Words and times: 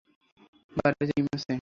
বাড়িতে 0.75 1.03
ডিম 1.09 1.25
আছে? 1.33 1.49